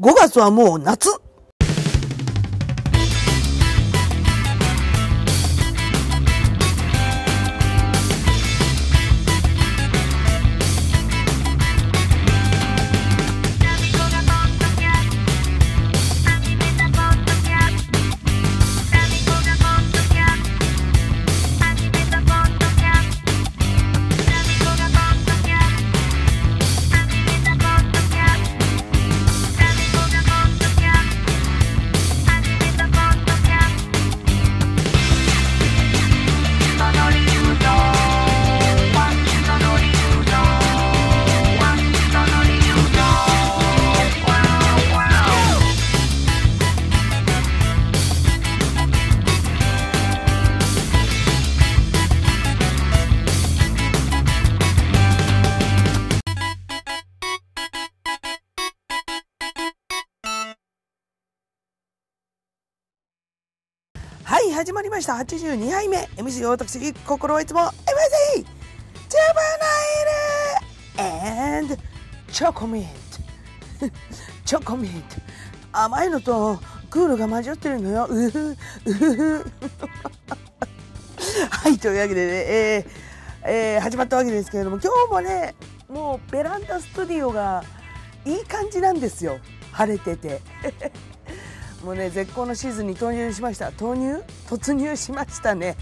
[0.00, 1.08] 5月はもう夏。
[65.24, 65.96] 82杯目。
[66.16, 67.72] MC 私、心はいつも MC
[68.36, 69.40] ジャパ
[70.98, 71.82] ナイル and
[72.30, 72.90] チョコミント。
[74.44, 75.16] チョコミント。
[75.72, 76.58] 甘いのと
[76.90, 78.06] クールが混じってるのよ。
[78.10, 79.44] うふ、うふ。
[81.50, 82.90] はい、というわけでね、えー
[83.48, 85.54] えー始まったわけですけれども、今日もね、
[85.88, 87.62] もうベランダスタディオが
[88.24, 89.38] いい感じなんですよ。
[89.72, 90.42] 晴れてて。
[91.84, 94.22] もうね絶好のシーズンに投入しました投入？
[94.48, 95.76] 突入しましたね。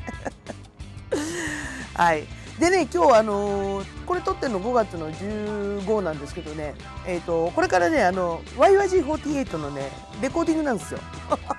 [1.95, 2.27] はい。
[2.59, 6.75] でね今日あのーこれ撮ってるの5月の15なんですけどね。
[7.07, 9.91] えっ、とこれからねあの YYG48 のね
[10.21, 11.01] レコーディングなんですよ。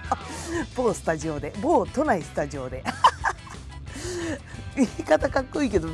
[0.76, 1.54] 某スタジオで。
[1.62, 2.84] 某都内スタジオで。
[4.76, 5.88] 言い方かっこいいけど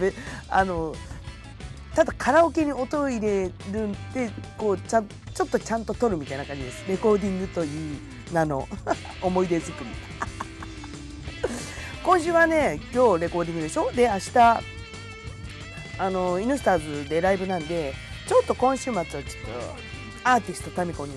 [0.49, 0.95] あの
[1.95, 5.03] ただカラオケに音を入れるんでこうちゃ
[5.33, 6.83] ちょっとちゃんと撮るみたいな感じです。
[6.87, 7.97] レコーディングという
[8.33, 8.67] 名の
[9.21, 9.89] 思い出作り。
[12.03, 13.91] 今週はね今日レコーディングでしょ？
[13.91, 14.63] で明日
[15.99, 17.93] あのイヌスターズでライブなんで
[18.27, 19.29] ちょっと今週末はちょっと
[20.23, 21.13] アーティストタミコに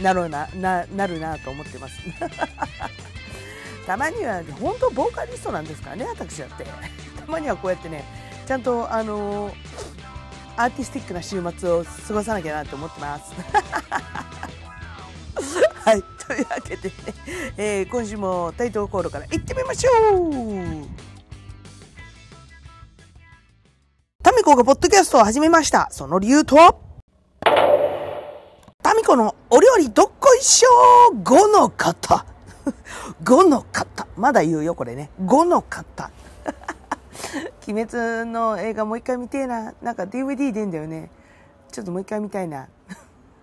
[0.00, 1.94] なろうなななるなと思ってます。
[3.86, 6.64] たまには本当ボーカリストなんですからね私だって。
[7.20, 8.04] たまにはこうやってね
[8.46, 9.52] ちゃんとあの
[10.56, 13.32] アーティスティックな週末を過ごさなきゃなと思ってます。
[16.26, 16.94] というわけでね、
[17.56, 19.90] えー今週もタイトルコールから行ってみましょ
[20.28, 20.32] う
[24.22, 25.88] タミコがポッドキャストを始めました。
[25.90, 26.74] その理由とは？
[28.82, 32.26] タミコのお料理どっこいしょー !5 の方
[33.22, 35.10] !5 の方まだ言うよ、これね。
[35.20, 36.10] 5の方
[37.68, 39.74] 鬼滅の映画もう一回見てえな。
[39.80, 41.10] なんか DVD 出んだよね。
[41.70, 42.68] ちょっともう一回見たいな。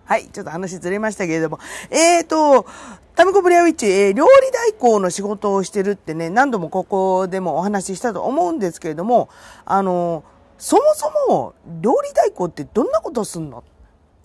[0.04, 1.58] はい、ちょっと話ずれましたけれども。
[1.90, 2.66] えーと、
[3.14, 9.30] タミコブレアウィッチ、えー料理代行の仕事をしてるってね、何度もここでもお話ししたと思うんですけれども、
[9.64, 10.22] あの、
[10.58, 13.64] そもそも料理代行ってどんなことすんの？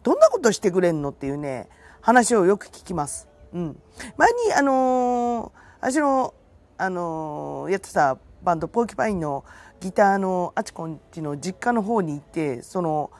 [0.03, 1.69] どんなことしてくれんのっていうね、
[2.01, 3.29] 話をよく聞きます。
[3.53, 3.79] うん。
[4.17, 6.33] 前に、あのー私の、
[6.77, 9.45] あのーやってたバンド、ポーキパインの
[9.79, 13.11] ギターのあちこんちの実家の方に行って、その、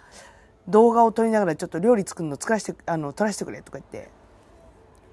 [0.70, 4.10] 動画を撮りながらちょっと料理作るの作らせて、あの、撮らせてくれとか言って、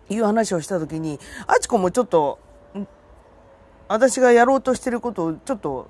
[0.08, 2.38] いう話をした時に、あちこもちょっと、
[3.88, 5.88] 私がやろうとしてることをちょっと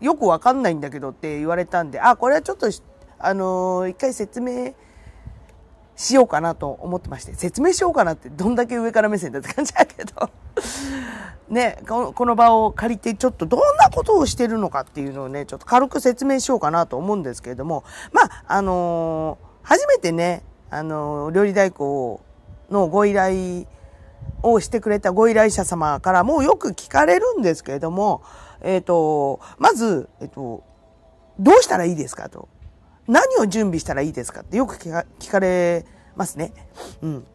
[0.00, 2.68] よくわかんないんだけどって言われたんで、あ、これはちょっと、
[3.18, 4.74] あのー一回説明
[5.96, 10.30] しようかなと思ってまして、説明しようかなってどんだけ上から目線だって感じだけど、
[11.48, 22.20] ね、この場を借りてちょっとどんなことをしてるのかっていうのをね、ちょっと軽く説明しようかなと思うんですけれども、まあ、あのー初めてね、あのー料理代行
[22.70, 23.66] のご依頼
[24.42, 28.22] をしてくれたご依頼者様からもよく聞かれるんですけれども、
[28.60, 30.64] えっ、と、まず、えっ、と、
[31.38, 32.48] どうしたらいいですかと。
[33.06, 35.84] 何を準備したらいいですかってよく聞かれ
[36.16, 36.52] ますね。
[37.02, 37.26] うん。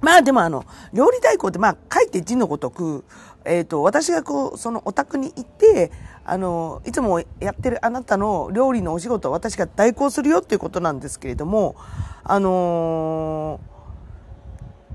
[0.00, 3.04] まあでもあの、料理代行ってまあ書いて字のごとく、
[3.44, 5.90] えっ、と、私がこう、そのお宅に行って、
[6.24, 11.76] あの、いつもやってるあなたの料理のお仕事を私が代行するよっていうことなんですけれども、
[12.24, 13.70] あのー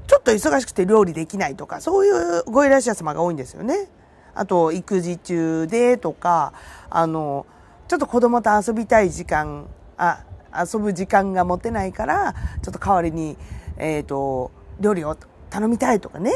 [0.08, 3.90] ちょっと忙しくて料理できないとか、そういうご依頼者様が多いんですよね。
[4.36, 6.54] あと、育児中でとか、
[6.90, 7.46] あの、
[7.88, 10.24] ちょっと子供と遊びたい時間、あ、
[10.56, 13.38] 遊ぶ時間が持てないから、ちょっと代わりに、
[13.78, 15.18] えっ、と、料理を
[15.50, 16.32] 頼みたいとかね。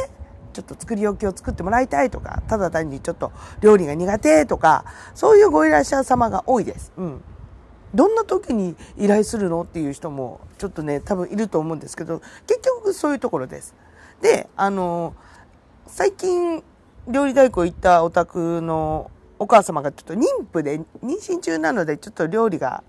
[0.51, 4.83] ちょっと作り置きを作ってもらいたいとか、ただ単にちょっと料理が苦手とか、
[5.13, 6.91] そういうご依頼者様が多いです。
[6.97, 7.21] うん。
[7.93, 13.75] どんな時に依頼するのっていう人もちょっとね多分いると思うんですけど結局そういうところです。
[14.21, 15.15] で、あの、
[15.87, 16.63] 最近、
[17.07, 19.09] 料理代行行ったお宅の
[19.39, 20.85] お母様がちょっと妊婦で、妊
[21.19, 22.83] 娠中なので、ちょっと料理が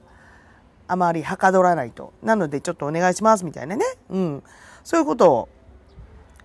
[0.90, 2.12] あまりはかどらないと。
[2.22, 3.84] なので、ちょっとお願いします、みたいなね。
[4.10, 4.42] うん。
[4.82, 5.48] そういうことを、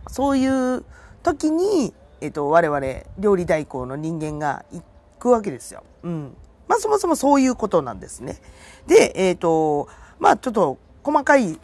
[0.08, 0.84] そういう
[1.24, 2.82] 時に、えっと、我々、
[3.18, 4.84] 料理代行の人間が行
[5.18, 5.84] くわけですよ。
[6.04, 6.38] うん。
[6.68, 8.40] まあ、そもそもそういうことなんですね。
[8.86, 9.88] で、えっ、と、
[10.20, 11.60] まあ、ちょっと、細かい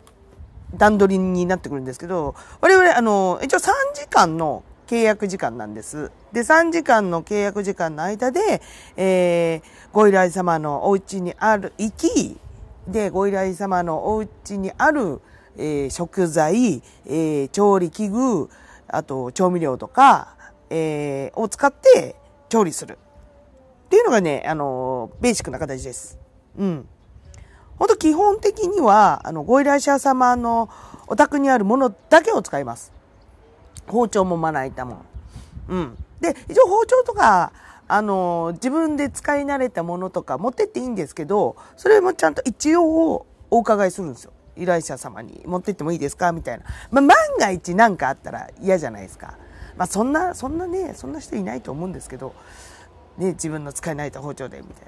[0.76, 6.12] 段取りになってくるんですけど、我々、あの、一応3時間の契約時間なんです。
[6.34, 8.62] で、3時間の契約時間の間で、
[8.98, 12.38] えー、ご依頼様のお家にある、行き、
[12.92, 15.22] で、ご依頼様のお家にある、
[15.58, 18.50] えー、食材、えー、調理器具、
[18.88, 20.36] あと調味料とか、
[20.70, 22.16] えー、を使って
[22.50, 22.98] 調理する。
[23.86, 26.18] っていうのがね、あの、ベーシックな形です。
[26.58, 26.88] うん。
[27.78, 30.70] ほんと基本的には、あの、ご依頼者様の
[31.08, 32.94] お宅にあるものだけを使います。
[33.88, 35.04] 包丁もまな板も。
[35.68, 35.98] うん。
[36.22, 37.52] で、一応包丁とか、
[37.94, 44.32] あの、自分で使い慣れたものとか持ってっていいんですけど、それもちゃんと一応お伺いするんですよ。
[44.56, 46.32] 依頼者様に持ってってもいいですか？
[46.32, 46.64] みたいな。
[46.90, 49.38] まあ、万が一何かあったら嫌じゃないですか。
[49.76, 52.34] まあ、そんな、そんなね、そんな人いないと思うんですけど、
[53.18, 54.86] ね、自分の使い慣れた包丁で、みたい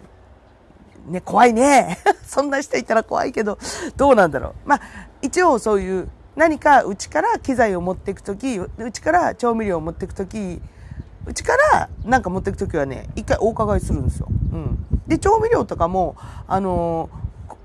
[1.08, 1.12] な。
[1.12, 1.98] ね、怖いね。
[2.26, 3.58] そんな人いたら怖いけど、
[3.98, 4.54] どうなんだろう。
[4.66, 4.82] まあ、
[5.22, 10.62] 一応そういう、何かうちから機材を持っていくとき、うちから調味料を持っていくとき、
[11.26, 14.28] うちからなんか持っていくときはね、一回お伺いするんですよ。
[14.30, 14.86] うん。
[15.08, 16.16] で、調味料とかも、
[16.48, 17.56] あのー、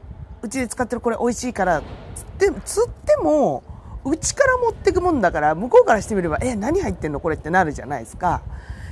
[0.42, 3.62] うちで使ってるこれ美味しいから、つって、つっても、
[4.04, 7.20] うちから持ってくもんだから、向こうからしてみれば、え、何入ってんの？
[7.20, 8.42] これってなるじゃないですか。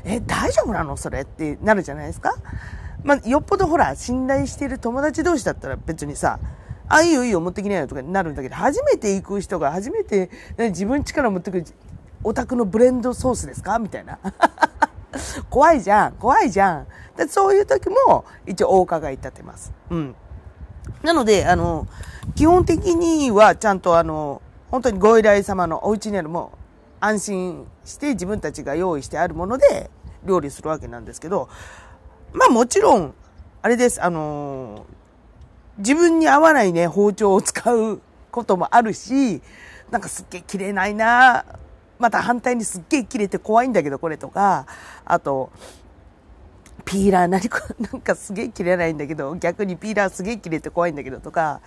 [0.04, 0.96] え、大丈夫なの？
[0.96, 2.34] それってなるじゃないですか。
[3.04, 6.40] まあ、よっぽどほら、信頼してる友達同士だったら別にさ、
[6.88, 11.64] あ、いいよいいよ、持ってきなよとかになるんだけど、初めて行く人が初めて、自分力持ってくる、
[12.26, 13.78] お宅のブレンドソースですか？
[13.78, 14.18] みたいな。
[15.48, 16.86] 怖いじゃん、怖いじゃん。
[17.16, 19.72] でそういう時も、一応お伺い立てます。
[19.90, 20.16] うん。
[21.04, 21.86] なので、あの、
[22.34, 24.42] 基本的にはちゃんとあの、
[24.72, 26.50] 本当にご依頼様のお家にあるも、
[26.98, 29.90] 安心して自分たちが用意してあるもので
[30.24, 31.48] 料理するわけなんですけど、
[32.32, 33.14] まあもちろん、
[33.62, 34.84] あれです、あの、
[35.78, 38.00] 自分に合わないね、包丁を使う
[38.32, 39.40] こともあるし、
[39.92, 41.44] なんかすっげえ切れないな
[41.98, 44.66] また反対にすっげえ切れて怖いんだけど、これとか、
[45.04, 45.50] あと、
[46.84, 47.62] ピーラー何か、
[47.92, 51.60] なんかすげえ切れないんだけど、逆にピーラーすげえ切れて怖いんだけどとか、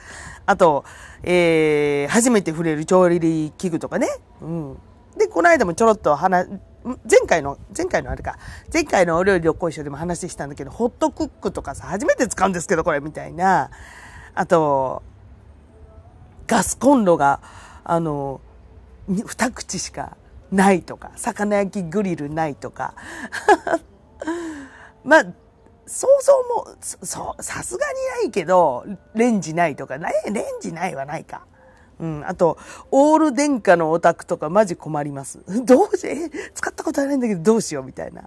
[0.45, 0.85] あと、
[1.23, 4.07] えー、初めて触れる調理器具とかね。
[4.41, 4.77] うん。
[5.17, 6.47] で、この間もちょろっと話、
[6.85, 8.37] 前回の、前回のあれか、
[8.73, 13.71] 前回のお料理旅行一緒でも話したんだけど、ホットクックとかさ、初めて使うんですけど、これ、みたいな。
[14.35, 15.03] あと、
[16.47, 17.41] ガスコンロが、
[17.83, 18.39] あの、
[19.07, 20.15] 二口しか
[20.51, 22.95] ないとか、魚焼きグリルないとか。
[25.03, 25.25] まあ、
[25.85, 27.93] 想像も、そう、さすがに
[28.23, 28.85] ないけど、
[29.15, 31.45] レンジないとか、レンジないはないか。
[31.99, 32.23] うん。
[32.25, 32.57] あと、
[32.91, 35.39] オール電化のオタクとかマジ困ります。
[35.65, 38.23] どうし、え、使ったことないんだけどどうしようみたいな。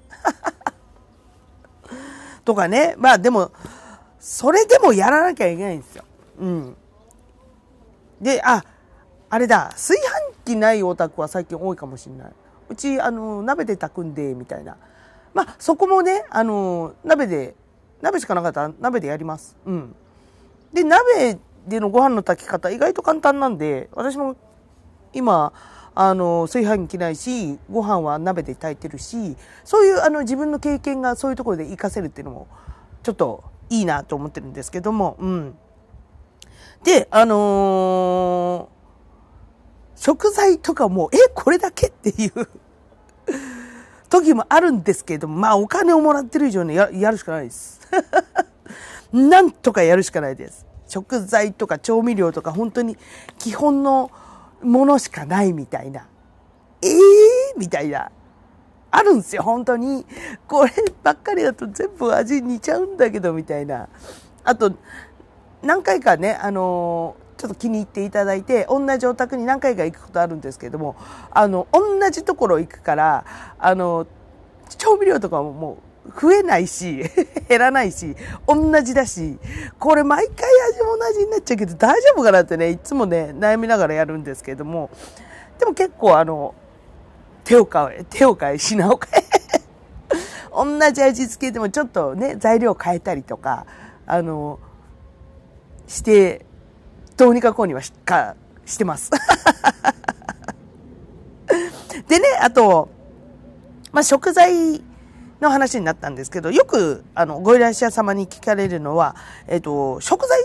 [2.45, 2.95] とかね。
[2.99, 3.51] まあでも、
[4.21, 6.05] それでもやらなきゃいけないんですよ。
[6.39, 6.77] うん。
[8.21, 8.65] で、あ、
[9.31, 12.33] あれだ、炊飯器ないオタクは最近多いかもしれない。
[12.69, 14.77] うち、あの、鍋で炊くんで、みたいな。
[15.35, 17.55] まあ、そこもね、あの、鍋で、
[18.01, 19.57] 鍋しかなかったら鍋でやります。
[19.65, 19.95] うん。
[20.73, 24.37] で、鍋でのご飯の炊き方意外と簡単なんで、私も
[25.13, 25.53] 今、
[25.95, 32.49] あの、炊飯器ないし、ご飯は鍋で炊いてるし、そういうあの自分の経験がそういうところで活かせるっていうのも、
[33.03, 35.55] ちょっといいなと思ってるんですけども、うん。
[36.85, 38.82] で、あのー、
[39.97, 42.49] 食材とかも、え、これだけっていう
[44.09, 47.81] 時もあるんですけれども、まあお金をもらってる以上にややるしかないです。
[49.13, 50.67] なんとかやるしかないです。
[50.89, 52.99] 食材とか調味料とか本当に
[53.39, 54.11] 基本の
[54.63, 56.07] ものしかないみたいな。
[56.83, 56.99] ええー、
[57.59, 58.11] みたいな。
[58.91, 60.05] あるんですよ、本当に。
[60.47, 60.73] これ
[61.03, 63.89] ばっかりだと全部味似ちゃうんだけど、みたいな。
[64.45, 64.73] あと、
[65.63, 70.97] 何回かね、あのちょっと気に入っていただいて、同じお宅に何回か行くことあるんですけども、
[71.31, 73.25] あの、同じところ行くから、
[73.59, 74.07] あの、
[74.79, 77.05] 調味料とかももう増えないし、
[77.49, 79.39] 減らないし、同じだし、
[79.79, 84.91] これ毎回味も同じになっちゃうけど大丈夫かなってね、いつもね、悩みながらやるんですけども、
[85.59, 86.55] でも結構あの、
[87.45, 89.27] 手を変え、手を変え、品を変え、
[90.55, 93.67] 同じ味付けでもちょっとね、材料変えたりとか、
[94.07, 94.59] あの、
[95.87, 96.47] して、
[97.17, 99.11] どうにかこうにはしかしてます。
[102.09, 102.89] でねあと、
[103.93, 104.83] まあ、食材
[105.41, 109.17] の話になったんですけど、よく、あの、ご依頼者様に聞かれるのは、
[109.49, 110.39] えっ、と、食材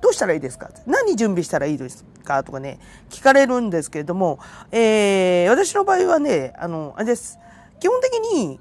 [0.00, 0.70] どうしたらいいですか？
[0.86, 2.44] 何準備したらいいですか？
[2.44, 2.78] とかね、
[3.10, 4.38] 聞かれるんですけれども、
[4.70, 7.38] えー、私の場合はね、あの、あれです。
[7.80, 8.60] 基本的に、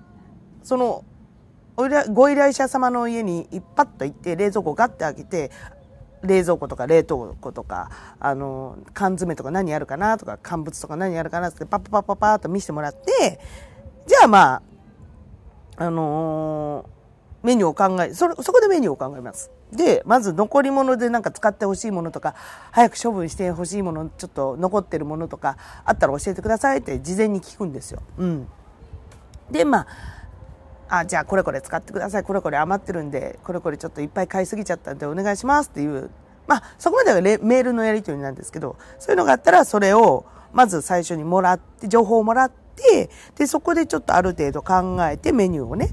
[0.63, 1.03] その、
[1.75, 5.51] ご依頼者様の家にパッと行って冷蔵庫をガッて開けて、
[6.24, 7.89] 冷蔵庫とか冷凍庫とか、
[8.20, 13.39] あの、缶詰とか何あるかなとか、乾物とか何あるかなってパッパッパッパッと見せてもらって、
[14.08, 14.62] じゃあま
[15.77, 19.51] あ、あのー、メニューを考え、それ、そこでメニューを考えます。
[19.72, 22.36] で、まず残り物でなんか使ってほしいものとか、
[22.72, 28.01] 早く処分してほしいもの、ちょっと残ってるものとか、あったら教えてくださいって事前に聞くんですよ。
[28.18, 28.48] うん。
[29.51, 29.88] で、まあ、
[30.90, 32.24] あ、じゃあこれこれ使ってください。
[32.24, 36.10] これこれ余ってるんで、これこれちょっといっぱい買いすぎちゃったんでお願いしますっていう、
[36.48, 45.90] まあ、そこまではメールのやり取りなんですけど、そういうのがあったらそれを、まず最初にもらって、情報をもらって、で、そこでちょっとある程度考えてメニューをね、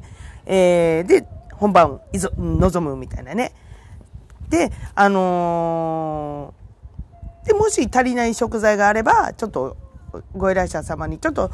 [0.46, 3.52] えー、で、本番、いぞ、望むみたいなね。
[4.48, 9.76] で、あのー、で、もし足りない食材があれば、ちょっと、
[10.36, 11.50] ご依頼者様に、ちょっと、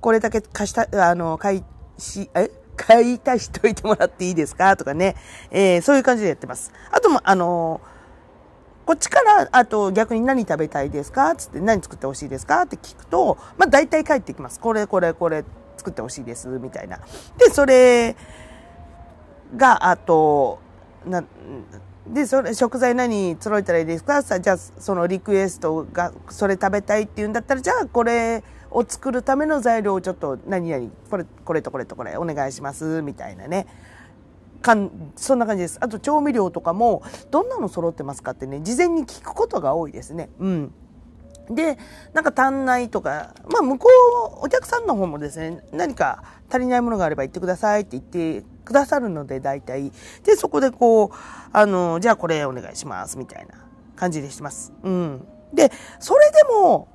[0.00, 1.64] これだけ貸した、あの、買い
[1.98, 2.50] し、え？
[2.78, 4.76] 買い足しといてもらっていいですか？
[4.76, 5.16] とかね。
[5.50, 6.72] えー、そういう感じでやってます。
[6.90, 7.98] あとも、あのー
[8.88, 11.36] こっちから、あと逆に何食べたいですか？
[11.36, 12.62] つって何作ってほしいですか？
[12.62, 14.58] って聞くと、まあ大体帰ってきます。
[14.60, 15.44] これこれこれ
[15.76, 16.98] 作ってほしいです、みたいな。
[17.36, 18.16] で、それ
[19.54, 20.58] が、あと、
[21.04, 21.22] な、
[22.06, 24.22] で、それ、食材何揃えたらいいですか？
[24.22, 33.66] さじゃあ、そのリクエストが、それ食べたいって言うんだったら、じゃあ、これを作るための材料をちょっと、何々、これ、これとこれとこれ、お願いします、みたいなね。
[34.62, 35.78] かん、そんな感じです。
[35.80, 40.30] あと、調味料とかも、どんなの揃ってますかってね、事前に聞くことが多いですね。
[40.38, 40.74] うん。
[41.50, 41.78] で、
[42.12, 43.88] なんか足んないとか、まあ向こ
[44.42, 49.92] う、お客さんの方もですね、何か足りないものがあれば言ってくださいって言ってくださるので、大体。
[50.24, 51.10] で、そこでこう、
[51.52, 53.54] あの、じゃあこれお願いします、みたいな
[53.96, 54.72] 感じでしてます。
[54.82, 55.26] うん。
[55.54, 56.88] で、それでも、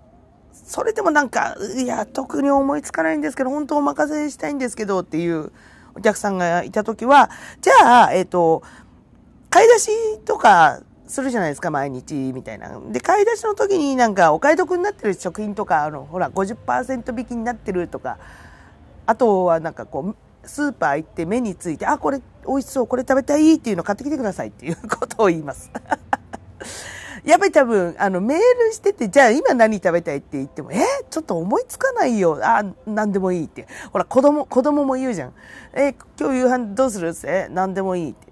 [0.53, 5.51] それでもなんか、いや、特に思いつかないんですけど、本当お任せしたいんですけどっていう
[5.95, 7.29] お客さんがいたときは、
[7.61, 8.63] じゃあ、えっ、ー、と、
[9.49, 12.79] 買い出しとかするじゃないですか、毎日、みたいな。
[12.91, 18.17] で、買い出しの時になんかお買い得になってる食品とか、あの、ほら、50%引きになってるとか、
[19.05, 25.71] あとはなんかこう、スーパー行って目について、あ、これ美味しそう、これ食べたいっていうの買ってきてくださいっていうことを言います。
[27.23, 32.37] やっぱり多分、あの、メールしてて、じゃあ今何食べたいって言っても、えちょっと思いつかないよ。
[32.41, 33.65] あ、何でもいいって。
[33.91, 35.33] ほら、子供、子供も言うじゃん。
[35.73, 37.09] え、今日夕飯どうする？
[37.09, 38.27] って、何でもいいって。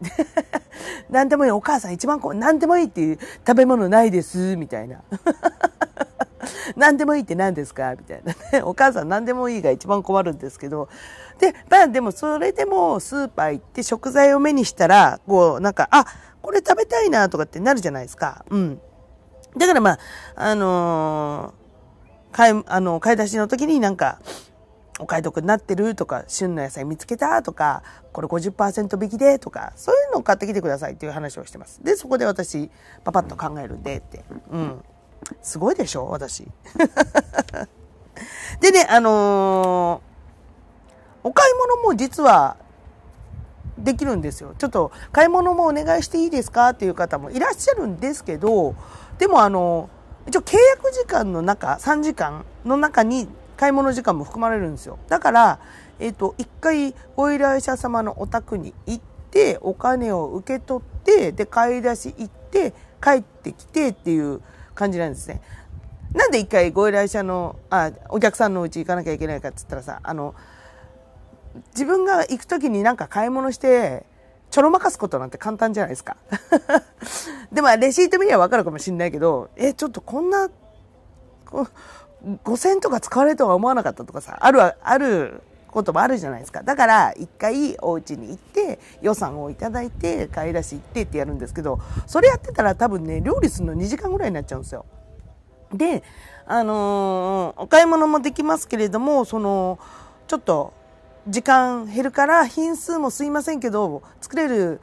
[1.10, 1.52] 何でもいい。
[1.52, 5.00] お母さん一番こう、何でもいいっていう食べ物ないです、みたいな。
[6.76, 7.92] 何でもいいって何ですか？
[7.92, 8.62] みたいなね。
[8.64, 10.90] お母さん何でもいいが一番困るんですけど。
[11.40, 16.06] で、まあでもそれでもスーパー行って食材を目にしたら、こうなんか、あ、
[16.42, 18.46] これ食べたいなとかってなるじゃないですか。
[18.50, 18.82] うん。
[19.58, 20.00] だからまあ、
[20.36, 24.20] あのー、買い、あの、買い出しの時になんか、
[25.00, 27.84] お買い得になってるとか、旬の野菜見つけたとか、
[28.14, 31.84] これ50%引きでとか、そういうのを買ってきてくださいっていう話をしてます。
[31.84, 32.70] で、そこで私、
[33.04, 34.24] パパッと考えるんでって。
[34.52, 34.84] うん。
[35.42, 36.48] すごいでしょ私。
[38.62, 42.58] でね、あのー、お買い物も実は
[43.84, 44.56] できるんですよ。
[44.58, 48.76] ちょっと買い物もお願いしていいですかっていう方もいらっしゃるんですけど、
[49.18, 49.90] でもあの、
[50.28, 54.98] 一応契約時間の中、3時間の中に買い物時間も含まれるんですよ。
[55.08, 55.60] だから、
[56.00, 64.42] えっ、ー、と、一回ご依頼者様のお宅に行って、お金を受け取って、で、買い出し行って、帰ってきてっていう
[64.74, 65.42] 感じなんですね。
[66.14, 70.36] なんで一回ご依頼者の、あ、お客さんのうち行かなきゃいけないかって言ったらさ、あの、
[71.74, 74.06] 自分が行く時になんか買い物して、
[74.50, 76.18] ちょろまかすことなんて簡単じゃないですか。
[77.52, 80.50] でも、レシート見りゃわかるかもしんないけど、え、ちょっとこんな、
[82.44, 85.42] 5000とか使われるとは思わなかったとかさ、ある、ある
[85.72, 86.64] こともあるじゃないですか。
[86.64, 94.86] だから、一回お家に行って、予算をいただいて、買い出し行ってってやるんですけど、それやってたら多分ね、料理するの2時間ぐらいになっちゃうんですよ。
[95.74, 96.04] で、
[96.46, 99.80] あのー、お買い物もできますけれども、その、
[100.28, 100.74] ちょっと、
[101.28, 104.82] 時間減るから品数もすいませんけど作れる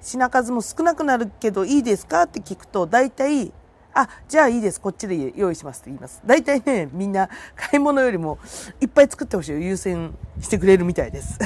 [0.00, 2.22] 品数も少なくなるけどいいですか？
[2.22, 3.52] って聞くと大体
[3.96, 4.80] あ、じゃあいいです。
[4.80, 6.20] こっちで用意しますって言います。
[6.26, 8.40] 大体ね、みんな買い物よりも
[8.80, 11.38] いっぱい作ってほしい優先してくれるみたいです。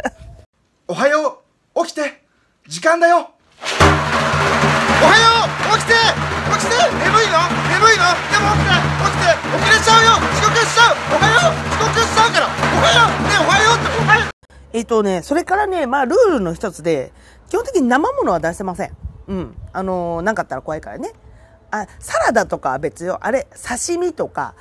[0.88, 1.42] おはよ
[1.74, 1.84] う。
[1.84, 2.24] 起きて。
[2.66, 3.16] 時間だよ。
[3.16, 5.24] おはよ
[5.74, 5.78] う。
[5.78, 5.92] 起きて。
[6.58, 6.76] 起きて。
[7.04, 7.38] 眠いの？
[7.68, 8.05] 眠いの？
[14.86, 17.12] とね、それからね、まあ、ルールの一つで、
[17.48, 18.96] 基本的に生ものは出せません。
[19.28, 19.56] うん。
[19.72, 21.12] あのー、なかったら怖いからね。
[21.70, 23.18] あ、サラダとかは別よ。
[23.20, 24.54] あれ、刺身とか、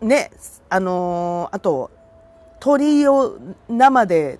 [0.00, 0.30] ね、
[0.68, 1.90] あのー、あと、
[2.60, 3.38] 鶏を
[3.68, 4.38] 生で、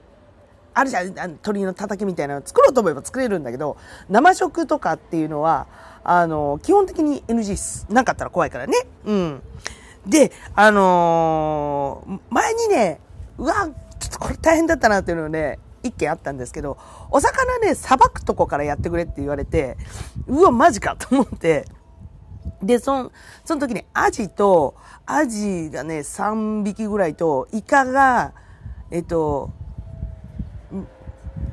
[0.72, 3.76] あるじゃん、あの鶏のたたきみたいなの作ろうと思えば作れるんだけど、
[4.08, 5.66] 生食とかっていうのは、
[6.04, 7.86] あのー、基本的に NG っす。
[7.90, 8.74] なかったら怖いからね。
[9.04, 9.42] うん。
[10.06, 13.00] で、あのー前にね、
[13.38, 13.68] うわ、
[14.10, 16.76] っとこれ大変だったなっていうのね、一件あったんですけど、
[17.10, 19.76] お魚ね、さばくとこからやってくれって言われて、
[20.26, 21.64] うわ、マジかと思って、
[22.62, 23.12] で、その、
[23.44, 24.74] その時にアジと、
[25.06, 28.32] アジがね、3匹ぐらいと、イカが、
[28.90, 29.50] えっと、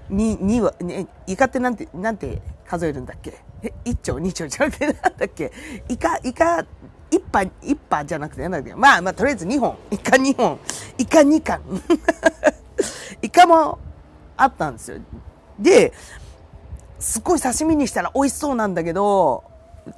[0.09, 3.41] に、には、ね、イカってなんて、なんて数えるんだっけ？
[3.61, 4.47] え、一丁、二丁？
[4.47, 5.51] じゃなくてなんだっけ？
[5.87, 6.65] イカ、イカ、
[7.09, 8.75] 一杯、一杯じゃなくてなんだっけ？
[8.75, 9.77] まあまあ、とりあえず二本。
[9.91, 10.59] イカ二本。
[10.97, 11.61] イカ二貫。
[13.21, 13.79] イカも
[14.35, 14.99] あったんですよ。
[15.59, 15.93] で、
[16.99, 19.43] すっごい刺身にしたら美味しそうなんだけど、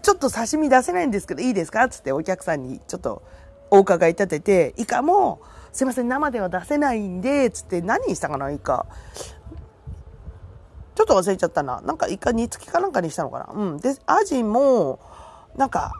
[0.01, 1.87] ちょっと刺身出せないんですけどいいですか？
[1.89, 3.23] つってお客さんにちょっと
[3.71, 8.85] お伺い立てて、イカも、すいません、生では出せないんで、つって何にしたかな、イカ。
[10.95, 11.79] ちょっと忘れちゃったな。
[11.81, 13.47] なんかイカ煮付きかなんかにしたのかな。
[13.53, 13.77] うん。
[13.77, 14.99] で、アジも、
[15.55, 15.93] なんか、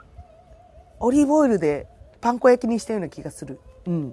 [0.99, 1.87] オリーブオイルで
[2.21, 3.59] パン粉焼きにしたような気がする。
[3.85, 4.11] うん。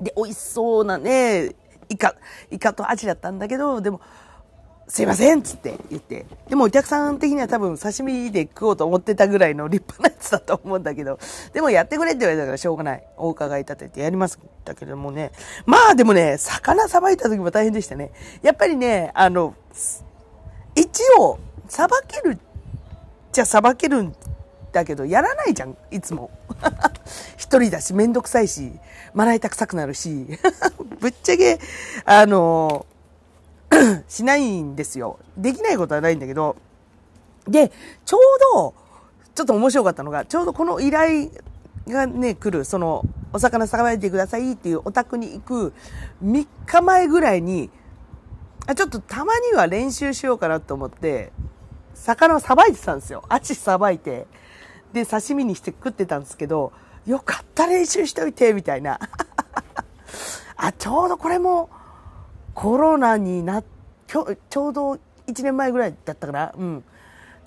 [0.00, 1.54] で、美味しそうなね、
[1.88, 2.14] イカ、
[2.50, 4.00] イカとアジだったんだけど、でも、
[4.88, 6.26] すいませんっつって言って。
[6.48, 11.18] でもお客さん的には多分刺身で食おうと思ってたぐらいの立派なやつだと思うんだけど、
[11.52, 13.04] でもやってくれって言われたからしょうがない。
[13.16, 15.32] お伺い立ててやりますだけどもね。
[15.64, 18.12] まあでもね、魚さばいた時も大変でしたね。
[18.42, 19.54] やっぱりね、あの、
[20.76, 20.88] 一
[21.18, 21.38] 応、
[21.68, 22.38] さばける
[23.32, 24.14] じゃさばけるん
[24.76, 26.30] だけど、やらないじゃん、いつも。
[27.36, 28.72] 一人だし、めんどくさいし、
[29.14, 30.26] まな板臭くなるし、
[31.00, 31.58] ぶっちゃけ、
[32.04, 32.84] あの、
[34.06, 35.18] しないんですよ。
[35.36, 36.56] できないことはないんだけど、
[37.48, 37.72] で、
[38.04, 38.20] ちょう
[38.54, 38.74] ど、
[39.34, 41.30] ちょっと面白かったのが、ちょうどこの依頼
[41.88, 45.72] がね、来る、その、お魚さばいてくださいっていうお宅に行く
[46.24, 47.70] 3日前ぐらいに、
[48.66, 51.32] あちょっとたまには練習しようかなと思って、
[51.94, 53.24] 魚をさばいてたんですよ。
[53.28, 54.26] アジさばいて。
[54.92, 56.72] で、刺身にして食ってたんですけど、
[57.06, 58.98] よかった練習しといて、みたいな。
[60.56, 61.68] あ、ちょうどこれも、
[62.54, 63.62] コロナにな、
[64.06, 66.52] ちょちょうど1年前ぐらいだったかな。
[66.56, 66.84] うん。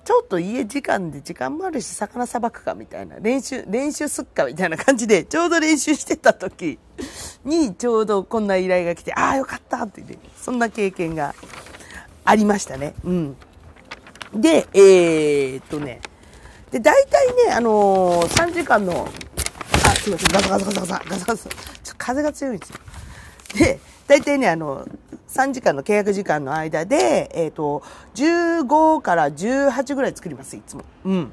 [0.04, 3.16] ちょっと家時間で時間もあるし、魚さばくかみたいな。
[3.20, 6.78] 練習、練習すっかみたいな感じで、ちょうど練習してた時
[7.44, 11.34] に、ちょうどこんな依頼が来て、ああ、よかったって言って、そんな経験が
[12.24, 12.94] ありましたね。
[13.04, 13.36] うん。
[14.34, 16.00] で、えー、っとね、
[16.70, 19.08] で、大体ね、あのー、3時間の、
[19.86, 22.78] あ、すいません、ガサガサガサガサ、ガサガサ、ちょっと風が強いんですよ。
[23.58, 24.86] で、大体ね、あの、
[25.28, 27.82] 3時間の契約時間の間で、えっ、と、
[28.14, 30.84] 15から18ぐらい作ります、いつも。
[31.04, 31.32] うん。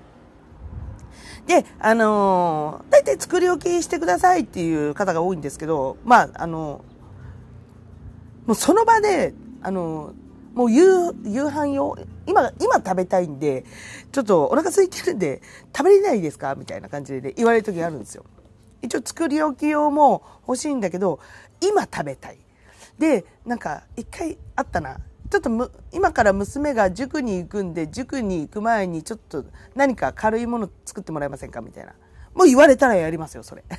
[1.46, 6.82] で、あのー、大体作り置きしてくださいっていう方が多いんですけど、まあ、あの
[8.46, 10.14] もうその場で、あの
[10.58, 13.64] もう夕、夕飯用、今、今食べたいんで、
[14.12, 16.56] ちょっとお腹空いてるんで、食べれないですか？
[16.56, 18.26] みたいな感じで言われる時あるんですよ。
[18.82, 21.20] 一応作り置き用も欲しいんだけど、
[21.62, 22.40] 今食べたい。
[22.98, 24.98] で、なんか、一回あったな。
[25.30, 31.62] ちょっとむ、今から娘が塾に行くんで、塾に行く前にちょっと何か軽いもの作ってもらえませんか？
[31.62, 31.94] みたいな。
[32.34, 33.64] もう言われたらやりますよ、それ。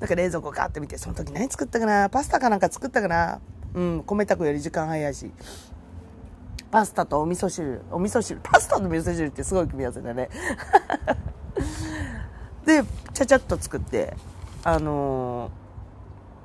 [0.00, 2.10] なんか冷蔵庫ガーって見て、その時何作ったかな？
[2.10, 3.40] パスタかなんか作ったかな？
[3.74, 5.30] うん、米炊くより時間早いし。
[6.70, 10.28] パスタとお味噌汁、お味噌汁、パスタと味噌汁ってすごい組み合わせだね。
[12.66, 14.14] で、ちゃちゃっと作って、
[14.64, 15.68] あのー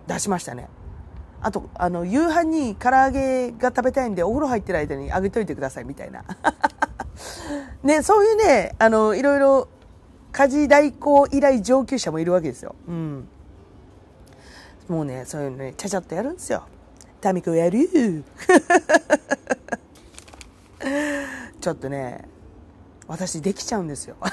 [0.07, 0.67] 出しましたね。
[1.41, 6.23] あと、あの、夕飯に唐揚げが食べたいんで、お風呂入ってる間に揚げといてください、みたいな。
[7.83, 9.67] ね、そういうね、あの、いろいろ、
[10.31, 12.75] 家事代行依頼上級者もいるわけですよ。
[12.87, 13.27] うん。
[14.87, 16.63] もうね、そういうのね、ちゃちゃっとやるんですよ。
[17.23, 17.87] タミコやる
[21.61, 22.27] ちょっとね、
[23.07, 24.17] 私できちゃうんですよ。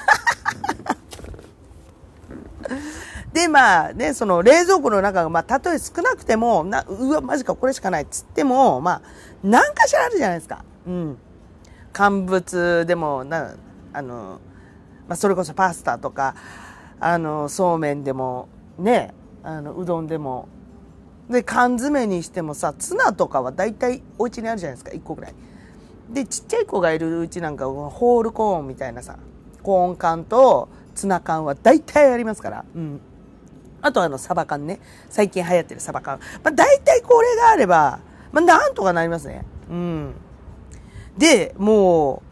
[3.31, 9.01] で、まあね、その冷蔵庫の中が、まあ、たとえ少なくても、な、うわ、マジか、これしかないっつっても、まあ、
[9.41, 10.65] 何かしらあるじゃないですか。
[10.85, 11.17] うん。
[11.93, 13.55] 乾物でも、な、
[13.93, 14.41] あの、
[15.07, 16.35] まあ、それこそパスタとか、
[16.99, 20.49] あの、そうめんでも、ね、あの、うどんでも、
[21.31, 25.33] で、缶詰にしてもさ、ツナとかは大体お家にあるじゃないですか、1個ぐらい。
[26.09, 29.17] で、ちっちゃい子がいるうちなんか、ホールコーンみたいなさ、
[29.63, 32.65] コーン缶とツナ缶は大体ありますから。
[32.75, 33.01] うん。
[33.81, 34.79] あとあの、サバ缶ね。
[35.09, 36.19] 最近流行ってるサバ缶。
[36.43, 37.99] まあ、大体これがあれば、
[38.31, 39.45] まあ、なんとかなりますね。
[39.69, 40.13] うん。
[41.17, 42.31] で、もう、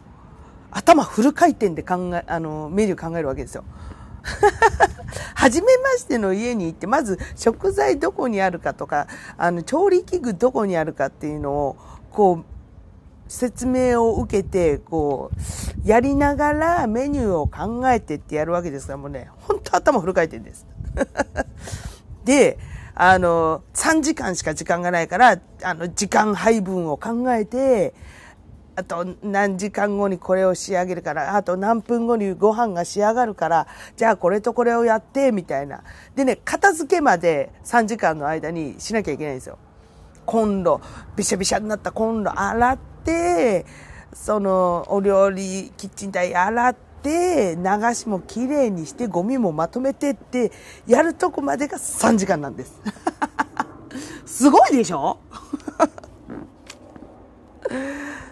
[0.71, 3.63] 頭フル回転で考え、あの、メニュー考えるわけですよ。
[5.35, 11.77] 初めましての家に行って、まず食材どこにあるかとか、あの、調理器具どこにあるかっていうのを、
[12.11, 12.45] こう、
[13.27, 15.31] 説明を受けて、こ
[15.85, 20.65] う、やりながらメニューを考えてってやるわけですから、もうね、本当頭フル回転です。
[22.25, 22.57] で、
[22.95, 27.93] あの、3時間しか時間がないから、あの、時間配分を考えて、
[28.79, 35.83] あと何時間後にこれを仕上げるから、あと何分後にご飯が仕上がるから、じゃあこれとこれをやって、みたいな。
[36.15, 39.57] でね、片付けまで3時間の間にしなきゃいけないんですよ。
[40.25, 40.79] コンロ、
[41.17, 43.65] びしゃびしゃになったコンロ洗って、
[44.13, 50.53] その、お料理キッチン台洗って、流しもきれいにして、ゴミもまとめてって、
[50.87, 52.79] やるとこまでが3時間なんです。
[54.25, 55.17] すごいでしょ？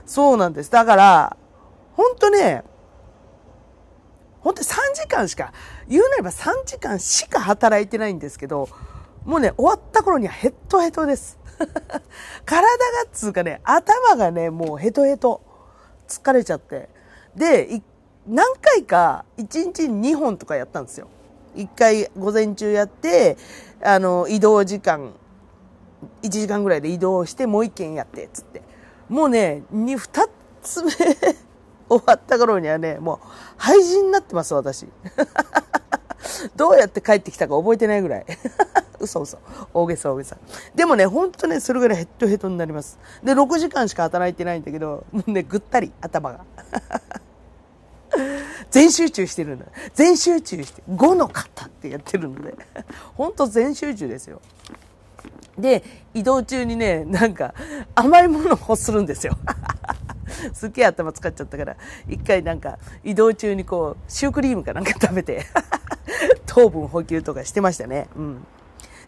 [0.08, 0.72] そうなんです。
[0.72, 1.38] だから、
[1.93, 2.63] ほんとね、
[4.39, 5.54] ほんと3時間しか、
[5.88, 8.70] 言うなれば3時間しか働いてないんですけど、
[9.26, 11.38] もうね、終わった頃にはヘッドヘトです。
[12.46, 12.67] 体が
[13.12, 15.41] つうかね、頭がね、もうヘトヘト。
[16.08, 16.89] 疲れちゃって。
[17.36, 17.82] で、
[18.26, 21.10] 何回か1日2本とかやったんですよ。
[21.56, 23.38] 1回午前中やって、
[23.84, 25.13] あの、移動時間、
[26.24, 28.62] 1時間ぐらいで移動してもう1件やって、つって。
[29.10, 30.30] もうね、2、2
[30.62, 30.91] つ目
[31.89, 33.20] 終わった頃にはね、もう
[33.58, 34.88] 廃人になってます、私。
[36.56, 38.26] どうやって帰ってきたか覚えてないぐらい。
[39.00, 39.38] 嘘嘘。
[39.74, 40.38] 大げさ大げさ。
[40.76, 43.00] でもね、ほんとね、それぐらいヘッドヘッドになります。
[43.24, 46.39] で、6時間しか働いてないんだけど、もうね、ぐったり、頭が。
[48.70, 49.65] 全集中してるんだ。
[49.93, 52.56] 全集中して、5の方ってやってるので、
[53.15, 54.41] ほんと全集中ですよ。
[55.58, 57.54] で、移動中にね、なんか、
[57.96, 59.38] 甘いものを欲するんですよ。
[60.54, 61.76] すっげえ頭使っちゃったから、
[62.08, 65.46] 一回なんか、移動中にこう、シュークリームかなんか 食べて
[66.46, 68.08] 糖分補給とかしてましたね。
[68.15, 68.46] うん。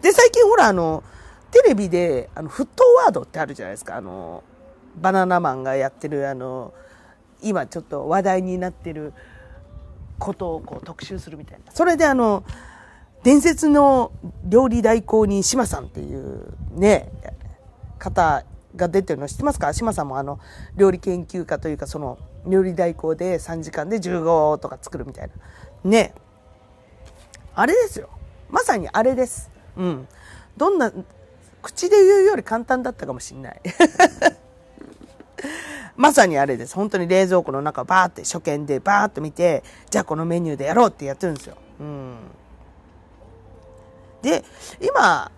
[0.02, 1.04] で、最近ほら、あの、
[1.52, 3.96] テレビで、あの、沸騰ワードってあるじゃないですか。
[3.96, 4.44] あの、
[4.96, 6.74] バナナマンがやってる、あの、
[7.42, 9.14] 今ちょっと話題になってる
[10.18, 11.72] ことをこう特集するみたいな。
[11.72, 12.44] それであの、
[13.24, 14.12] 伝説の
[14.46, 17.12] 料理代行人、島さんっていうね、
[17.98, 19.74] 方が出てるの知ってますか？
[19.74, 20.40] 島さんもあの、
[20.76, 25.30] 料理研究家というか、その、料理代行で3時間で15とか作るみたい
[25.84, 25.90] な。
[25.90, 26.14] ね。
[27.54, 28.10] あれですよ。
[28.50, 29.52] まさにあれです。
[29.76, 30.08] うん。
[30.56, 30.92] どんな、
[31.62, 33.62] 口で言うより簡単だったかもしんない。
[35.98, 36.76] まさにあれです。
[36.76, 41.58] 本当に冷蔵庫の中バーって初見でバーっと見て、じゃあこのメニューでやろうってやってるんですよ。
[41.82, 42.16] うん。
[44.22, 44.44] で、
[44.82, 45.32] 今、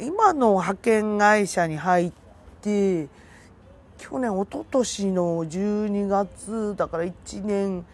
[0.00, 2.12] 今の派遣会社に入っ
[2.60, 3.08] て、
[3.98, 7.12] 去年、一昨年の12月だから1
[7.44, 7.84] 年、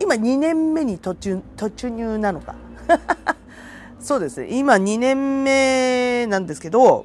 [0.00, 2.54] 今2年目に途中、突入なのか。
[4.00, 4.48] そうですね。
[4.50, 7.04] 今2年目なんですけど、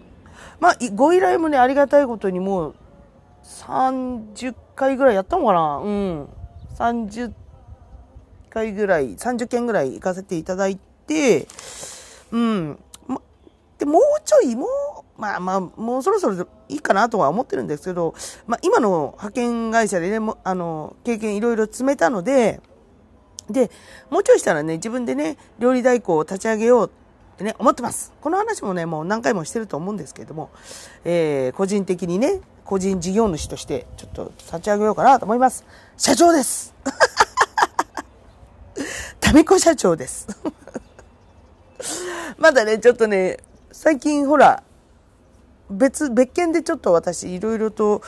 [0.60, 2.76] まあ、ご依頼もね、ありがたいことにもう
[3.44, 6.30] 30回ぐらいやったのかなうん。
[6.78, 7.34] 30
[8.50, 10.95] 回ぐらい、30件ぐらい行かせていただいて、
[12.32, 12.80] うん。
[13.78, 18.14] で、もうちょい、もう、まあまあ、もうそろそろいいかなとは思ってるんですけど、
[18.48, 22.62] まあ今の派遣会社でね、もあの、経験いろいろ詰めたので、
[23.50, 23.70] で、
[24.10, 28.14] もうちょいしたらね、自分でね、料理代行を立ち上げようってね、思ってます。
[28.22, 30.50] この話もね、もう何回もしてると思うんですけれども、
[31.04, 35.64] えー、個人的にね、個人事業主として、ちょっと立ち上げようかなと思います。
[35.98, 36.74] 社長です
[39.22, 40.28] タミコ社長です
[42.38, 43.38] まだね、ちょっとね、
[43.72, 44.64] 最近ほら、
[45.70, 48.02] 別、別件でちょっと私いろいろと、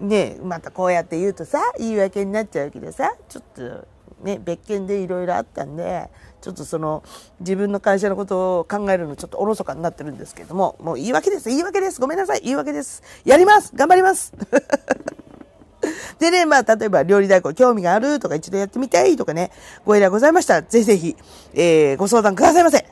[0.00, 3.86] ね、またこうやって言うとさ、言い訳になっちゃうけどさ、ちょっと
[4.22, 6.08] ね、別件でいろいろあったんで、
[6.40, 7.02] ちょっとその、
[7.40, 13.02] 自分の会社のことを考えるのちょっとおろそかになってるんですけども、もう言い訳です、言い訳です、ごめんなさい、言い訳です。
[13.24, 14.32] やります頑張ります
[16.18, 19.50] でね、まあ、例えば料理代行興味があるとか一度やってみたいとかね、
[19.84, 21.16] ご依頼ございましたら、ぜひぜひ、
[21.54, 22.86] えー、ご相談くださいませ。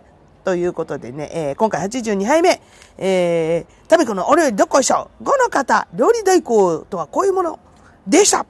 [0.44, 2.60] ということでね、えー、今回82杯目、
[2.98, 7.58] えー、タミコのお料理どっこいしょ !5 の方、料理代行とはこういうもの
[8.06, 8.46] でした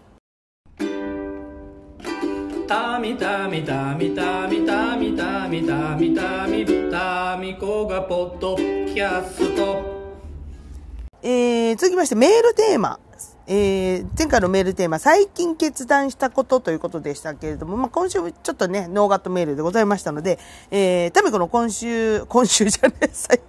[2.69, 10.01] タミタミタミタミタミタミタミタミタミコがポッドキャスト
[11.23, 12.99] えー、続きましてメールテーマ
[13.47, 20.39] えー、前回のメールテーマ、最近決断したことということでしたけれども、まあ、今週ちょっとね、ノーガットメールでございましたので、
[20.71, 23.41] えー、タミコの今週、 今週じゃね 最、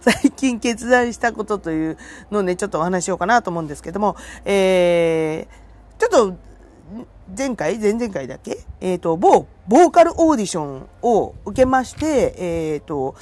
[0.00, 1.98] 最近決断したことという
[2.30, 6.34] のをね、ちょっとお話しようかなと思うんですけども、えー、ちょっと、
[7.36, 8.58] 前回前々回だけ？
[8.80, 13.14] えっ、ー、と、某、ボーカルオーディションを受けまして、えっ、ー、と、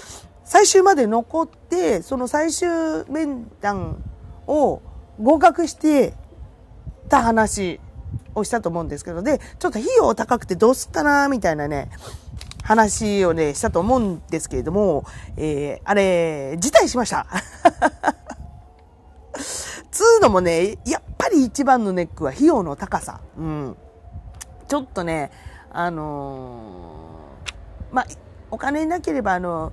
[0.45, 2.69] 最終まで残って、その最終
[3.11, 4.03] 面談
[4.47, 4.81] を
[5.21, 6.15] 合格して
[7.09, 7.81] た話
[8.35, 11.91] をしたと思うんですけど、で、ちょっと費用高くてどうすっかな、みたいなね、
[12.63, 15.05] 話をね、したと思うんですけれども、
[15.37, 17.27] えー、あれ、辞退しました。
[19.91, 23.21] つうのもね、やっぱり一番のネックは費用の高さ。
[23.37, 23.77] うん。
[24.69, 25.31] ちょっとね、
[25.71, 28.07] あのー、まあ、
[28.51, 29.73] お金なければ、あの、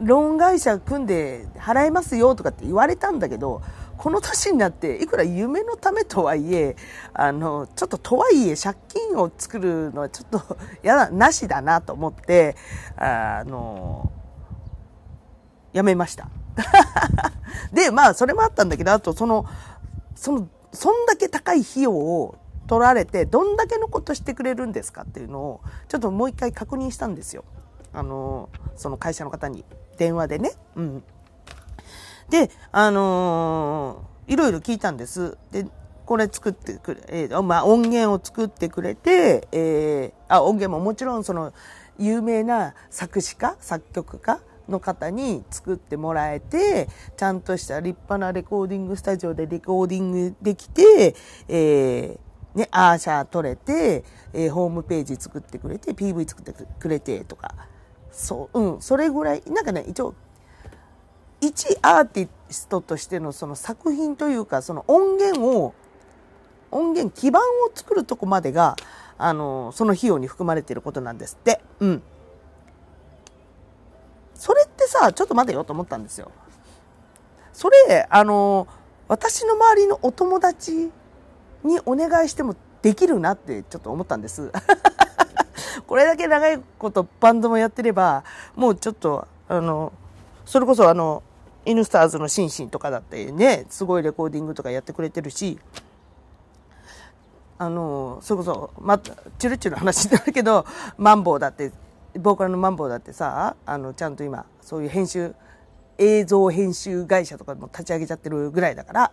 [0.00, 3.62] ローン会社組んで払えますよとかって言われたんだけど、
[3.98, 6.76] この年になって、いくら夢のためとはいえ、
[7.12, 12.56] あの、ちょっととはいえ借金を作るのはちょっとやだ、なしだなと思って、
[12.96, 14.12] あの、
[15.72, 16.28] やめました。
[17.72, 19.44] で、まあ、それもあったんだけど、あと、その、
[20.14, 27.44] その、そんだけ高い費用を取られて、どんだけのことしてくれるんですかっていうのを、ちょっともう一回確認したんですよ。
[27.92, 29.64] あの、その会社の方に。
[29.96, 30.52] 電話でね。
[30.76, 31.04] うん。
[32.30, 35.36] で、あのー、いろいろ聞いたんです。
[35.52, 35.66] で、
[36.04, 41.52] これ作ってくれ、えー、まあ、音源を作ってくれて、えー、あ、音源ももちろんその、
[41.98, 51.14] 有名な作詞家、作曲家の方に作ってもらえて、ちゃんとした立派なレコーディングスタジオでレコーディングできて、
[51.48, 57.54] えー、ね、アーシャー取れて、えー、ホームページ作ってくれて、PV 作ってくれてとか、
[58.10, 60.14] そう、うん、それぐらい、なんかね、一応、
[61.40, 65.74] 一アーティストとしてのその作品というか、その音源を、
[66.70, 67.44] 音源基盤を
[67.74, 68.76] 作るとこまでが、
[69.18, 71.60] あの、その費用に含まれていることなんですって。
[71.80, 72.02] うん。
[74.34, 76.30] それってさ、ちょっと待てよと思ったんですよ。
[77.52, 78.66] それ、あの、
[79.08, 80.90] 私の周りのお友達
[81.64, 84.52] にお願いしてもできるなってちょっと思ったんです。
[85.86, 89.92] これだけ長いことバンドもやってれば、もうちょっと、あの、
[90.46, 91.24] それこそあの、
[91.64, 95.58] イヌスターズのシンシンとかだってね、すごいレコーディングとかやってくれてるし、
[97.58, 100.64] あの、それこそ、ま、チュルチュル話になるけど、
[100.96, 101.72] マンボウだって、
[102.20, 105.34] ボーカルのマンボウだってさ、あの、ちゃんと今、そういう編集、
[105.98, 109.12] 映像編集会社とかも立ち上げちゃってるぐらいだから、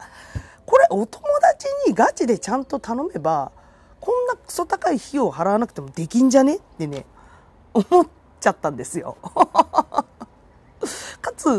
[0.67, 3.51] これお友達にガチでちゃんと頼めば、
[3.99, 7.05] こんなクソ高い費用を払わなくてもできんじゃねってね、
[7.73, 8.07] 思っ
[8.39, 9.17] ちゃったんですよ。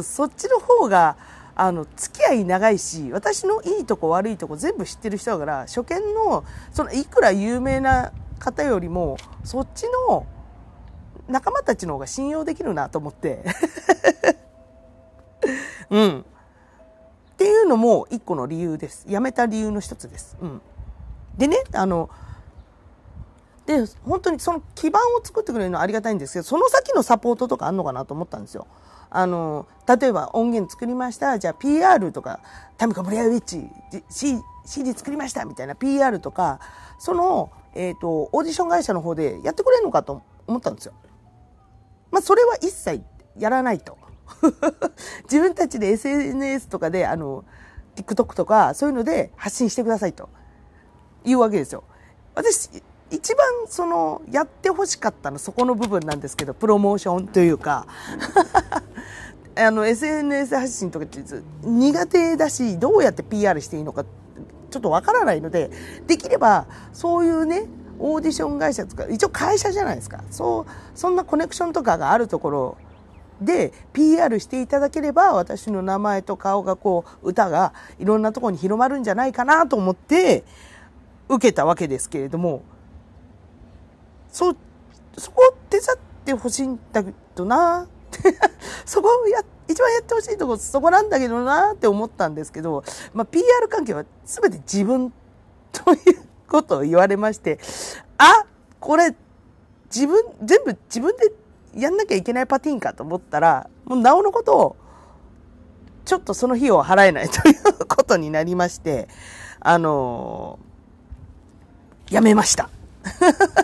[0.03, 1.17] そっちの方が、
[1.57, 10.27] あの、付き合い長いし、私のいいとこ悪いとこ全部知ってる人だから、初見の、その、いくら有名な方よりも、そっちの
[11.29, 13.45] 仲間たちの方が信用できるなと思って。
[15.91, 16.25] うん。
[17.35, 19.07] っていうのも一個の理由です。
[19.09, 20.37] 辞めた理由の一つです。
[20.41, 20.61] うん。
[21.37, 22.11] でね、あの、
[23.67, 28.67] で、本当にその基盤を作ってくれるのはありがたいんですけど、その先のサポートとかあんのかなと思ったんですよ。
[29.15, 31.39] あの、例えば音源作りました。
[31.39, 32.41] じゃあ PR とか、
[32.77, 33.69] タミコブレアウィッチ、
[34.09, 36.59] C、CD 作りましたみたいな PR とか、
[36.99, 40.95] その、えっ、ー、と、オーディション会社の方でやってくれるのかと思ったんですよ。
[42.11, 43.03] まあ、それは一切
[43.39, 43.99] やらないと。
[45.31, 47.45] 自分たちで SNS とかで、あの、
[47.95, 50.29] TikTok とか、そういうので発信してくださいと。
[51.25, 51.85] いうわけですよ。
[52.35, 57.87] 私、一番そのやってほしかったのそこの部分なんですけどプロモーションというか
[59.57, 61.21] あの SNS 発信とかって
[61.63, 64.05] 苦手だしどうやって PR していいのか
[64.71, 65.71] ちょっとわからないので
[66.07, 67.67] できればそういうね
[67.99, 70.25] オーディション会社とか一応会社じゃないですか。
[70.31, 72.77] そうそんなコネクションとかがあるところ
[73.41, 80.45] で PR していただければ私の名前と顔がこう歌がいろんなところに広まるんじゃないかなと思って
[81.29, 82.63] 受けたわけですけれども
[84.29, 84.55] そ、
[85.17, 87.87] そこを手伝ってほしいんだけどな。
[88.85, 95.13] そこをや、一番やってほしいとこそこなんだけどなって思ったんですけど、まあ、PR 関係は全て自分
[95.73, 95.99] という
[96.49, 97.59] ことを言われまして、
[98.19, 98.47] あ、
[98.81, 99.15] これ、
[99.95, 101.33] 自分、全部自分で
[101.75, 104.77] やんなきゃいけないパティーンかと思ったら、もうなおのことを、
[106.05, 109.09] ちょっとその費用を払えないということになりまして、
[109.61, 112.69] あのー、やめました。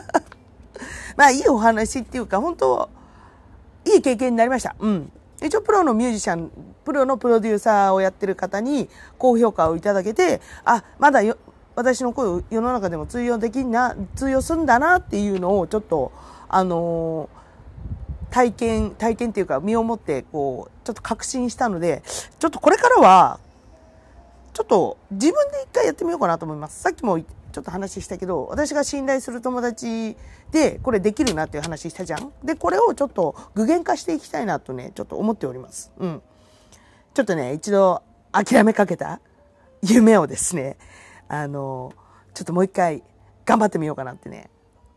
[1.16, 2.88] まあいいお話っていうか、本当
[3.84, 4.74] いい経験になりました。
[4.78, 5.12] うん。
[5.42, 6.50] 一応プロのミュージシャン、
[6.84, 8.88] プロのプロデューサーをやってる方に
[9.18, 11.38] 高評価をいただけて、あ、まだよ、
[11.74, 16.12] 私の声を世の中でも通用できんな、通用すんだなっていうのをちょっと、
[16.48, 17.40] あのー
[18.30, 22.02] 体験、体験っていうか身をもってこう、ちょっと確信したので、
[22.38, 23.40] ちょっとこれからは、
[24.52, 26.80] ちょっと自分で一回やってみようかなと思います。
[26.80, 27.18] さっきも
[27.50, 30.16] ちょっと話したけど、私が信頼する友達
[30.50, 32.32] でこれできるなっていう話したじゃん。
[32.44, 35.92] で、これをちょっと具現化していきたいなとね、ちょっと思っております。
[35.98, 36.22] うん。
[37.14, 39.20] ちょっとね、一度諦めかけた
[39.82, 40.76] 夢をですね、
[41.28, 41.92] あの、
[42.34, 43.02] ちょっともう一回
[43.44, 44.50] 頑張ってみようかなってね、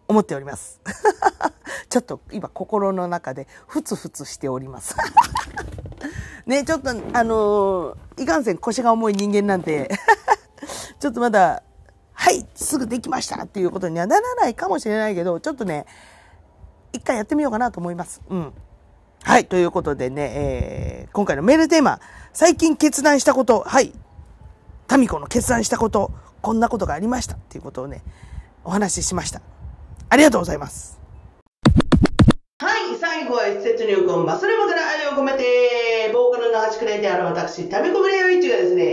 [0.08, 0.80] 思っております。
[1.90, 4.96] ちょっと今心の中でふつふつしております。
[6.46, 9.90] ね、ちょっとあのいかんせん腰が重い人間なんで、
[11.00, 11.64] ちょっとまだ、
[12.24, 15.86] はい、すぐできましたっていうことにはならないかもしれないけど、ちょっとね、
[16.94, 18.22] 一回やってみようかなと思います。
[18.30, 18.54] うん。
[19.24, 22.00] はい、ということでね、えー、今回のメールテーマ、
[22.32, 23.92] 最近決断したこと、はい、
[24.88, 28.02] タミコの決断したこと、こんなことがありましたっていうことをね、
[28.64, 29.42] お話ししました。
[30.08, 31.03] ありがとうございます。
[32.64, 38.84] はい、最後は一節入魂、マスルマから愛を込めて、ボーカルの端くれである私、タミコブレイウィッチがですね、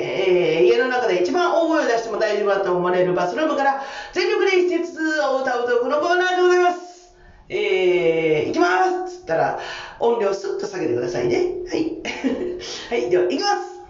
[0.59, 3.80] えー、家の中で一番大声を出しても大丈夫だと思われるバスルームから
[4.12, 7.14] 全力で一節を歌うとこのコーナーでございます。
[7.48, 8.66] えー、いきま
[9.06, 9.61] すっつったら、
[10.00, 11.37] 音量スッと下げてくださいね。
[11.68, 11.94] はい。
[12.90, 13.80] はい、では、いきます。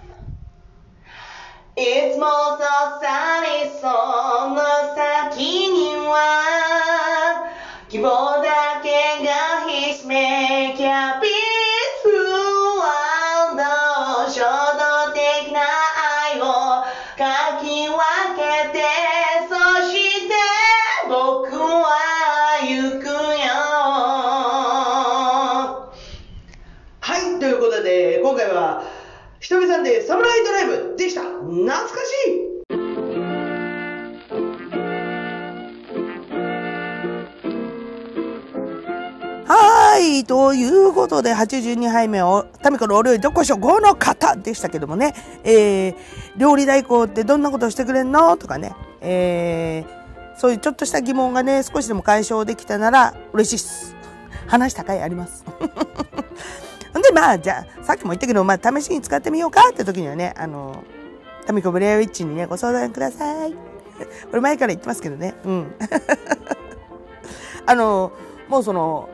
[1.75, 2.65] いつもそ
[3.01, 4.61] さりその
[4.95, 7.49] 先には
[7.89, 8.50] 希望だ
[40.25, 45.95] ということで、82杯目を、タミコのお料理どこしょ5の方でしたけどもね、えー、
[46.37, 48.37] 料理代行ってどんなことしてくれんの？
[48.37, 53.97] とかね、えー、そういうちょっとした疑問がね、少しでも解消できたなら嬉しいっす。
[54.47, 55.45] 話した回あります。
[56.99, 60.83] んで、まあ、じゃあ、さっきも言ったけど、まあ、試しに使ってみようかって時にはね、あの、
[61.47, 63.53] タミコブレアウィッチにね、ご相談ください。
[64.31, 65.35] これ前から言ってますけどね。
[65.45, 65.75] うん。
[67.67, 68.13] あの、
[68.49, 69.09] もうその、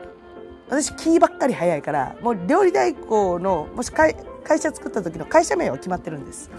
[0.69, 4.15] 私、キーばっかり早いから、もう料理代行の、もし会
[4.59, 6.49] 社作った時の会社名は決まってるんです。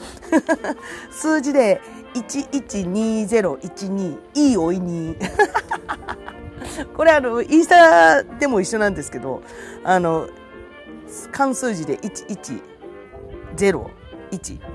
[1.10, 1.80] 数字で、
[2.14, 5.16] 112012、いいおいに。
[6.96, 9.42] これあの、インスタでも一緒なんですけど、
[9.84, 10.28] あの、
[11.32, 12.60] 関数字で110、
[13.56, 13.88] 12、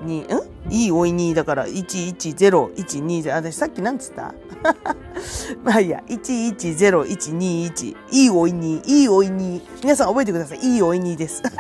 [0.06, 0.28] ん？
[0.70, 3.34] いいおいにだから110120。
[3.36, 4.34] 私さっきなんつった？
[5.64, 7.96] まあいいや、110121。
[8.12, 9.62] いいおいに、いいおいに。
[9.82, 10.60] 皆さん覚えてください。
[10.60, 11.42] いいおいにです。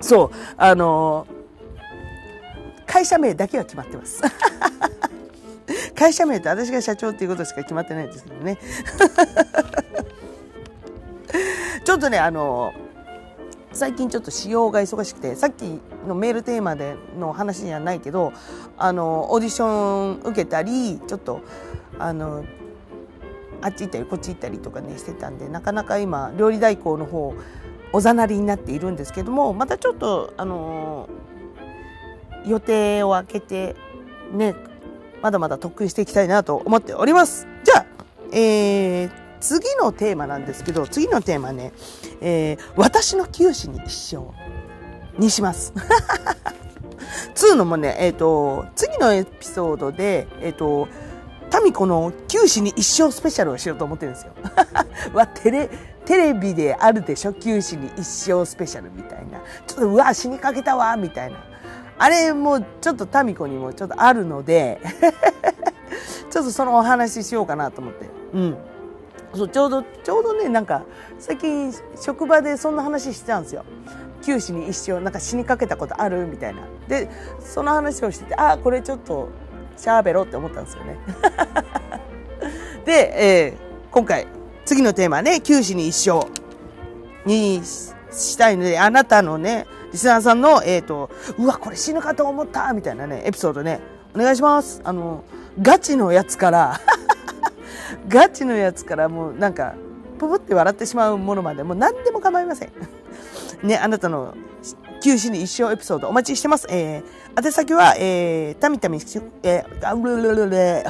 [0.00, 1.26] そう、あの
[2.86, 4.20] 会社名だけは決まってます。
[5.94, 8.58] 会社名って私が社長っていうことしか決まってないですけどね。
[11.84, 12.72] ちょっとね、あの
[13.72, 18.32] 最近ちょっと仕様が忙しくてさっきのメールテーマでの話にはないけど
[18.76, 21.40] あのオーディション受けたりちょっと
[21.98, 22.44] あの
[23.62, 27.34] あっち行ったりこっち行ったりとかねしてたんでなかなか今料理代行の方
[27.92, 31.08] おざなりになっているんですけどもまたちょっとあの
[32.46, 33.76] 予定を空けて
[34.32, 34.54] ね
[35.22, 37.46] まだまだ特訓していきたいなと思っております。
[37.62, 37.86] じゃあ、
[38.32, 41.72] えー、次のテーマなんですけど次のテーマね、
[42.20, 44.32] えー、私の九死に一生
[45.20, 45.74] にします。
[47.34, 50.88] つうのもね、えっ、と、次のエピソードで、えっ、と、
[51.50, 54.32] タミコの九死に一生スペシャルをしようと思ってるんですよ。
[55.12, 55.68] わ、テレ、
[56.06, 59.40] テレビであるでしょ九死に一生スペシャルみたいな。
[59.66, 61.38] ちょっと、うわ、死にかけたわ、みたいな。
[61.98, 64.80] あれもちょっとタミコにもちょっとあるので、
[66.30, 68.08] ちょっとそのお話ししようかなと思って。
[68.32, 68.56] うん。
[69.34, 70.82] そう、ちょうど、ちょうどね、なんか、
[71.18, 73.64] 最近職場でそんな話してたんですよ。
[74.22, 76.62] 九死に一生、なんか死にかけたことあるみたいな。
[76.88, 77.08] で、
[77.40, 79.28] その話をしてて、あ、これちょっと、
[79.76, 80.98] しゃべろって思ったんですよね。
[82.84, 84.26] で、えー今回、
[84.64, 86.26] 次のテーマね、九死に一生
[87.26, 93.80] にしたいので、あなたのね、リスナーさんの、えっ、と、うわ、これ死ぬかと思ったみたいなね、エピソードね、
[94.14, 94.80] お願いします。
[94.82, 95.24] あの、
[95.60, 96.80] ガチのやつから、
[98.08, 99.74] ガチのやつからもうなんか、
[100.18, 102.72] ぷぷって笑ってしまうものまで、もう何でも構いません。
[103.62, 104.34] ね、あなたの
[105.02, 106.66] 九死に一生エピソードお待ちしてます。
[106.70, 108.98] えー、宛先は、えー、たみたみ、
[109.42, 110.84] えー、あるるるる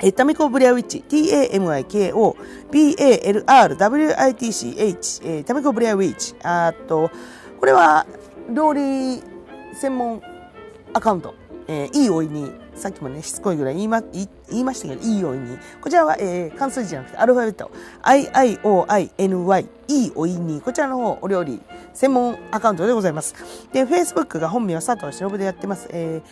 [0.00, 2.36] えタミコブリアウィッチ、t-a-m-i-k-o,
[2.70, 3.42] b-a-l-r-w-i-t-c-h、
[5.24, 6.36] えタミコブリアウィッチ。
[6.44, 7.10] あと、
[7.58, 8.06] これは、
[8.48, 9.20] 料理
[9.74, 10.22] 専門
[10.92, 11.34] アカウント。
[11.68, 15.58] えー、いいおいに、さっきもね、しつこいぐらい言いま、言いましたけど、いいおいに。
[15.82, 17.70] こちらは、えー、関数字じゃなくて、アルファベット、
[18.02, 20.62] i-i-o-i-n-y、いいおいに。
[20.62, 21.60] こちらの方、お料理、
[21.92, 23.34] 専門アカウントでございます。
[23.72, 25.88] で、Facebook が本名は佐藤忍でやってます。
[25.90, 26.22] え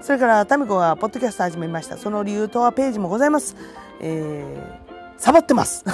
[0.00, 1.98] ー、それから、タミコがポッドキャスト始めました。
[1.98, 3.54] その理由とはページもございます。
[4.00, 5.84] えー、サボってます。
[5.84, 5.92] こ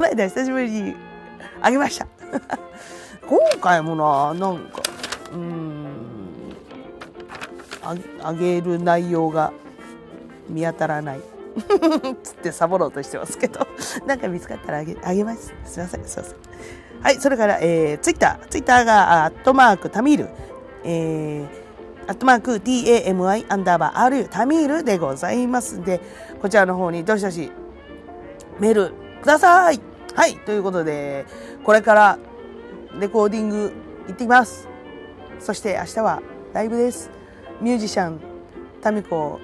[0.00, 0.94] の間久しぶりに
[1.62, 2.06] あげました。
[3.26, 4.82] 今回もな、なんか、
[5.32, 5.79] うん、
[8.22, 9.52] あげる内容が
[10.48, 11.20] 見当たらない。
[12.22, 13.66] つってサボろうとしてますけど、
[14.06, 15.52] なんか見つかったらあげあげます。
[15.64, 16.36] すいません、すいません。
[17.02, 18.48] はい、それから、えー、ツイッター。
[18.48, 20.28] ツイッターが、アットマーク、タミール。
[20.84, 26.00] えー、アットマーク、tami、アンダーバー、r、タミールでございますんで、
[26.40, 27.50] こちらの方にどしどし
[28.58, 29.80] メールください。
[30.14, 31.24] はい、ということで、
[31.64, 32.18] これから
[32.98, 33.72] レコーディング
[34.08, 34.68] 行ってきます。
[35.38, 36.22] そして明日は
[36.52, 37.19] ライブです。
[37.60, 38.20] ミュージシャン
[38.82, 39.40] タミコ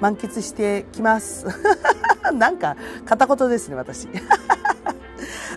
[0.00, 1.46] 満喫してきます。
[2.34, 4.08] なんか片言ですね私。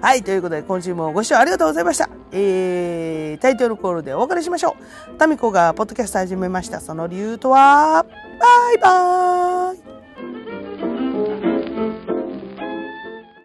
[0.02, 2.10] はいということで今週もご視聴ありがとうございました。
[2.32, 4.76] えー、タイトルコールでお別れしましょ
[5.12, 5.18] う。
[5.18, 6.80] タミコがポッドキャスト始めました。
[6.80, 8.06] その理由とは？
[8.40, 10.05] バイバーイ。